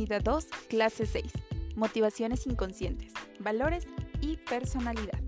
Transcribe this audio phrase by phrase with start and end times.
[0.00, 1.30] Unidad 2, clase 6.
[1.76, 3.86] Motivaciones inconscientes, valores
[4.22, 5.20] y personalidad.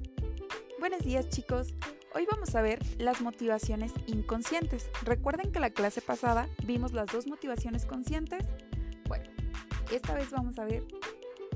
[0.80, 1.74] Buenos días chicos.
[2.14, 4.88] Hoy vamos a ver las motivaciones inconscientes.
[5.02, 8.46] ¿Recuerden que la clase pasada vimos las dos motivaciones conscientes?
[9.08, 9.28] Bueno,
[9.92, 10.86] esta vez vamos a ver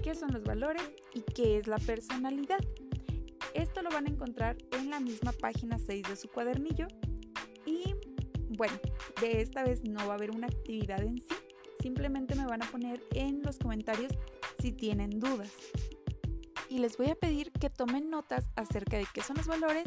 [0.05, 0.83] qué son los valores
[1.15, 2.61] y qué es la personalidad.
[3.55, 6.87] Esto lo van a encontrar en la misma página 6 de su cuadernillo.
[7.65, 7.95] Y
[8.59, 8.79] bueno,
[9.23, 11.36] de esta vez no va a haber una actividad en sí,
[11.81, 14.13] simplemente me van a poner en los comentarios
[14.61, 15.51] si tienen dudas.
[16.69, 19.85] Y les voy a pedir que tomen notas acerca de qué son los valores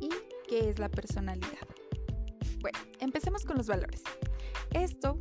[0.00, 0.10] y
[0.48, 1.66] qué es la personalidad.
[2.60, 4.02] Bueno, empecemos con los valores.
[4.72, 5.20] Esto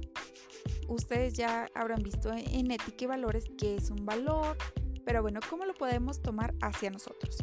[0.87, 4.57] ustedes ya habrán visto en ética valores que es un valor,
[5.05, 7.37] pero bueno, ¿cómo lo podemos tomar hacia nosotros?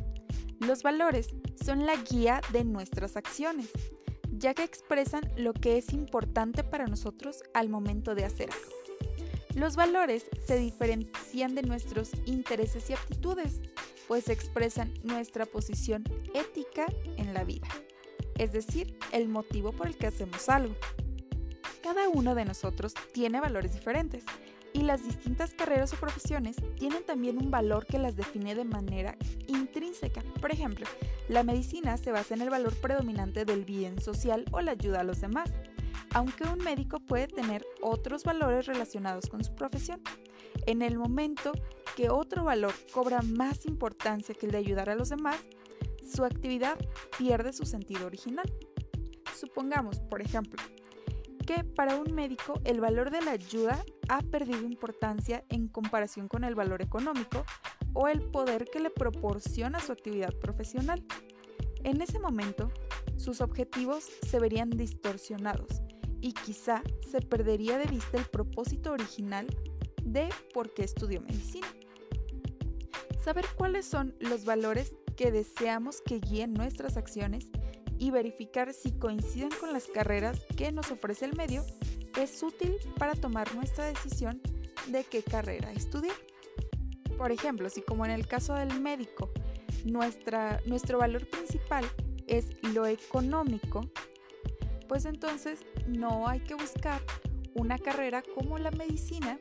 [0.61, 1.29] Los valores
[1.65, 3.71] son la guía de nuestras acciones
[4.43, 8.73] ya que expresan lo que es importante para nosotros al momento de hacer algo.
[9.55, 13.61] Los valores se diferencian de nuestros intereses y aptitudes,
[14.09, 16.03] pues expresan nuestra posición
[16.35, 17.69] ética en la vida,
[18.37, 20.75] es decir, el motivo por el que hacemos algo.
[21.81, 24.25] Cada uno de nosotros tiene valores diferentes
[24.73, 29.17] y las distintas carreras o profesiones tienen también un valor que las define de manera
[29.47, 30.23] intrínseca.
[30.41, 30.87] Por ejemplo,
[31.33, 35.05] la medicina se basa en el valor predominante del bien social o la ayuda a
[35.05, 35.51] los demás,
[36.13, 40.03] aunque un médico puede tener otros valores relacionados con su profesión.
[40.67, 41.53] En el momento
[41.97, 45.37] que otro valor cobra más importancia que el de ayudar a los demás,
[46.05, 46.79] su actividad
[47.17, 48.53] pierde su sentido original.
[49.35, 50.63] Supongamos, por ejemplo,
[51.47, 56.45] que para un médico el valor de la ayuda ha perdido importancia en comparación con
[56.45, 57.45] el valor económico
[57.95, 61.05] o el poder que le proporciona su actividad profesional.
[61.85, 62.71] En ese momento,
[63.17, 65.83] sus objetivos se verían distorsionados
[66.21, 69.47] y quizá se perdería de vista el propósito original
[70.05, 71.67] de por qué estudió medicina.
[73.23, 77.49] Saber cuáles son los valores que deseamos que guíen nuestras acciones
[77.99, 81.65] y verificar si coinciden con las carreras que nos ofrece el medio
[82.21, 84.41] es útil para tomar nuestra decisión
[84.89, 86.17] de qué carrera estudiar.
[87.17, 89.31] Por ejemplo, si como en el caso del médico,
[89.85, 91.85] nuestra, nuestro valor principal
[92.27, 93.83] es lo económico,
[94.89, 97.01] pues entonces no hay que buscar
[97.55, 99.39] una carrera como la medicina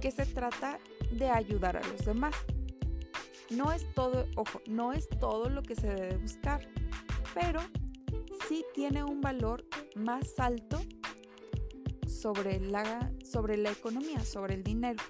[0.00, 0.78] que se trata
[1.12, 2.34] de ayudar a los demás.
[3.50, 6.68] No es todo, ojo, no es todo lo que se debe buscar,
[7.34, 7.60] pero
[8.48, 9.64] sí tiene un valor
[9.96, 10.80] más alto
[12.06, 15.02] sobre la, sobre la economía, sobre el dinero.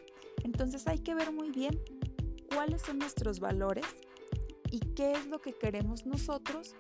[0.43, 1.79] Entonces hay que ver muy bien
[2.55, 3.85] cuáles son nuestros valores
[4.71, 6.75] y qué es lo que queremos nosotros,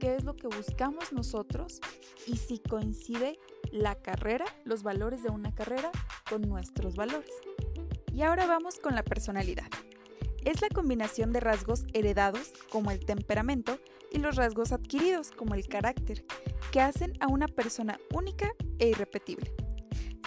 [0.00, 1.80] qué es lo que buscamos nosotros
[2.26, 3.38] y si coincide
[3.72, 5.90] la carrera, los valores de una carrera
[6.28, 7.30] con nuestros valores.
[8.12, 9.68] Y ahora vamos con la personalidad.
[10.44, 13.78] Es la combinación de rasgos heredados, como el temperamento,
[14.12, 16.24] y los rasgos adquiridos, como el carácter,
[16.70, 19.52] que hacen a una persona única e irrepetible.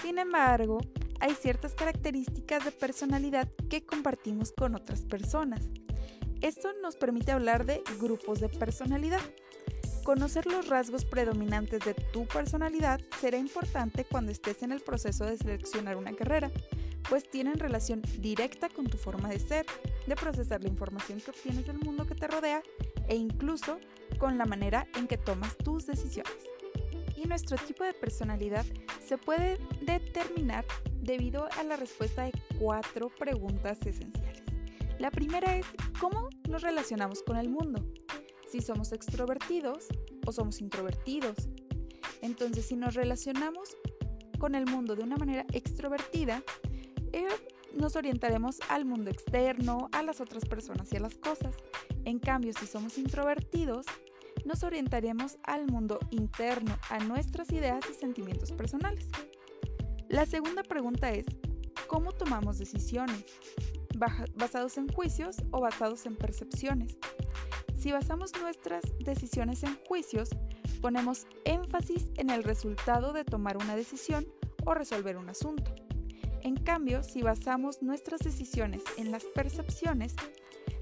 [0.01, 0.79] Sin embargo,
[1.19, 5.69] hay ciertas características de personalidad que compartimos con otras personas.
[6.41, 9.21] Esto nos permite hablar de grupos de personalidad.
[10.03, 15.37] Conocer los rasgos predominantes de tu personalidad será importante cuando estés en el proceso de
[15.37, 16.51] seleccionar una carrera,
[17.09, 19.65] pues tienen relación directa con tu forma de ser,
[20.05, 22.61] de procesar la información que obtienes del mundo que te rodea
[23.09, 23.79] e incluso
[24.19, 26.33] con la manera en que tomas tus decisiones.
[27.15, 28.65] Y nuestro tipo de personalidad
[29.05, 30.65] se puede determinar
[31.01, 34.56] debido a la respuesta de cuatro preguntas esenciales.
[34.99, 35.65] La primera es,
[35.99, 37.85] ¿cómo nos relacionamos con el mundo?
[38.49, 39.87] Si somos extrovertidos
[40.25, 41.49] o somos introvertidos.
[42.21, 43.77] Entonces, si nos relacionamos
[44.39, 46.43] con el mundo de una manera extrovertida,
[47.13, 47.27] eh,
[47.75, 51.55] nos orientaremos al mundo externo, a las otras personas y a las cosas.
[52.05, 53.85] En cambio, si somos introvertidos,
[54.45, 59.07] nos orientaremos al mundo interno, a nuestras ideas y sentimientos personales.
[60.09, 61.25] La segunda pregunta es,
[61.87, 63.25] ¿cómo tomamos decisiones?
[63.97, 66.97] ¿Basados en juicios o basados en percepciones?
[67.77, 70.29] Si basamos nuestras decisiones en juicios,
[70.81, 74.27] ponemos énfasis en el resultado de tomar una decisión
[74.65, 75.73] o resolver un asunto.
[76.41, 80.15] En cambio, si basamos nuestras decisiones en las percepciones,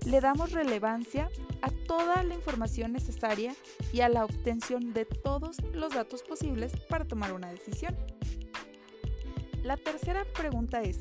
[0.06, 1.30] le damos relevancia
[1.62, 3.56] a toda la información necesaria
[3.94, 7.96] y a la obtención de todos los datos posibles para tomar una decisión.
[9.64, 11.00] La tercera pregunta es,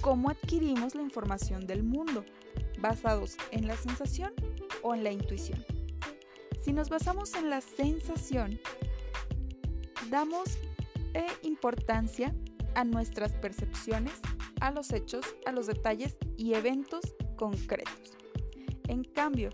[0.00, 2.24] ¿cómo adquirimos la información del mundo?
[2.80, 4.32] ¿Basados en la sensación
[4.82, 5.64] o en la intuición?
[6.62, 8.60] Si nos basamos en la sensación,
[10.10, 10.58] damos
[11.14, 12.34] eh, importancia
[12.74, 14.14] a nuestras percepciones,
[14.60, 17.00] a los hechos, a los detalles y eventos
[17.36, 18.16] concretos.
[18.88, 19.50] En cambio,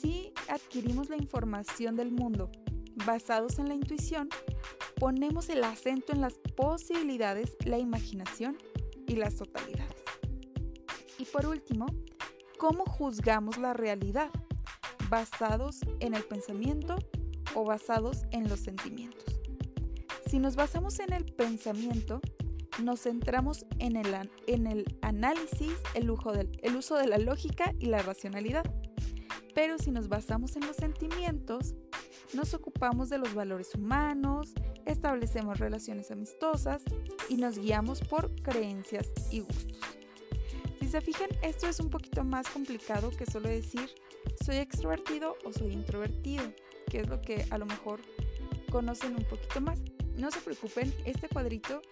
[0.00, 2.50] si adquirimos la información del mundo
[3.06, 4.28] basados en la intuición,
[4.96, 8.58] ponemos el acento en las posibilidades, la imaginación
[9.10, 9.96] y las totalidades.
[11.18, 11.86] Y por último,
[12.58, 14.30] ¿cómo juzgamos la realidad?
[15.08, 16.96] ¿Basados en el pensamiento
[17.56, 19.40] o basados en los sentimientos?
[20.28, 22.20] Si nos basamos en el pensamiento,
[22.84, 26.04] nos centramos en el, en el análisis, el,
[26.62, 28.64] el uso de la lógica y la racionalidad.
[29.56, 31.74] Pero si nos basamos en los sentimientos,
[32.34, 34.52] nos ocupamos de los valores humanos,
[34.86, 36.82] establecemos relaciones amistosas
[37.28, 39.78] y nos guiamos por creencias y gustos.
[40.80, 43.90] Si se fijan, esto es un poquito más complicado que solo decir
[44.44, 46.44] soy extrovertido o soy introvertido,
[46.90, 48.00] que es lo que a lo mejor
[48.70, 49.80] conocen un poquito más.
[50.16, 51.82] No se preocupen, este cuadrito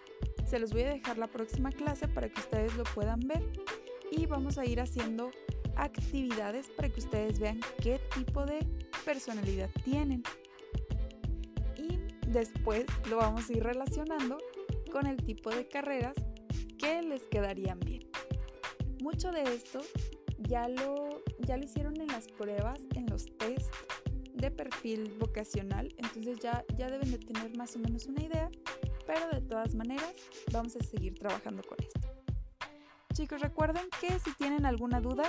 [0.45, 3.43] se los voy a dejar la próxima clase para que ustedes lo puedan ver
[4.11, 5.31] y vamos a ir haciendo
[5.75, 8.59] actividades para que ustedes vean qué tipo de
[9.09, 10.21] personalidad tienen.
[11.75, 11.97] Y
[12.27, 14.37] después lo vamos a ir relacionando
[14.91, 16.13] con el tipo de carreras
[16.77, 18.07] que les quedarían bien.
[19.01, 19.81] Mucho de esto
[20.37, 23.73] ya lo, ya lo hicieron en las pruebas, en los test
[24.35, 28.51] de perfil vocacional, entonces ya, ya deben de tener más o menos una idea,
[29.07, 30.13] pero de todas maneras
[30.51, 31.99] vamos a seguir trabajando con esto.
[33.13, 35.23] Chicos, recuerden que si tienen alguna duda,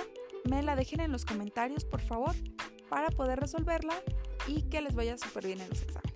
[0.47, 2.35] me la dejen en los comentarios, por favor,
[2.91, 3.95] para poder resolverla
[4.47, 6.11] y que les vaya súper bien en los exámenes.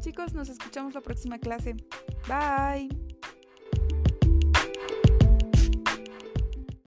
[0.00, 1.74] Chicos, nos escuchamos la próxima clase.
[2.28, 3.05] Bye.